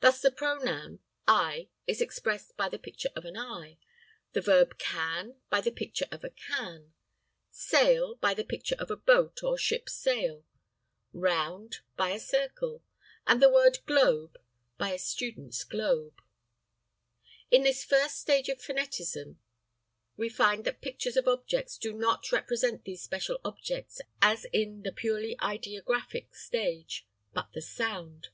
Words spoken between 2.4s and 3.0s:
by the